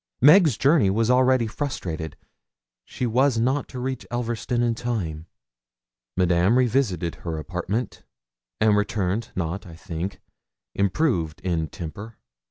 Meg's 0.19 0.57
journey 0.57 0.89
was 0.89 1.11
already 1.11 1.45
frustrated: 1.45 2.17
she 2.85 3.05
was 3.05 3.37
not 3.37 3.67
to 3.67 3.79
reach 3.79 4.03
Elverston 4.09 4.63
in 4.63 4.73
time. 4.73 5.27
Madame 6.17 6.57
revisited 6.57 7.13
her 7.21 7.37
apartment, 7.37 8.01
and 8.59 8.75
returned, 8.75 9.29
not, 9.35 9.67
I 9.67 9.75
think, 9.75 10.19
improved 10.73 11.39
in 11.41 11.67
temper. 11.67 12.17